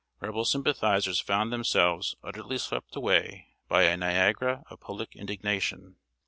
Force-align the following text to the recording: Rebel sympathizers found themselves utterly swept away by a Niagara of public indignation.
Rebel 0.19 0.45
sympathizers 0.45 1.19
found 1.19 1.53
themselves 1.53 2.15
utterly 2.23 2.57
swept 2.57 2.95
away 2.95 3.49
by 3.67 3.83
a 3.83 3.95
Niagara 3.95 4.63
of 4.71 4.79
public 4.79 5.15
indignation. 5.15 5.97